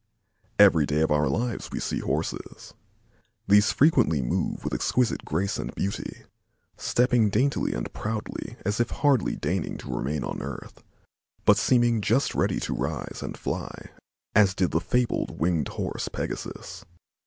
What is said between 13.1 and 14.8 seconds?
and fly as did